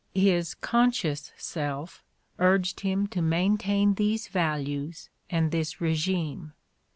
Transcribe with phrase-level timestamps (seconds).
[0.15, 2.03] His conscious self
[2.39, 6.53] urged him to maintain these values and this regime.